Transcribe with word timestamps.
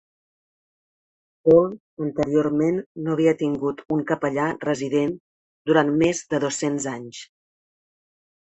Bole 1.49 1.77
anteriorment 2.05 2.79
no 3.07 3.13
havia 3.15 3.33
tingut 3.43 3.83
un 3.97 4.01
capellà 4.13 4.47
resident 4.67 5.15
durant 5.73 5.95
més 6.01 6.27
de 6.33 6.41
dos-cents 6.47 6.89
anys. 6.95 7.25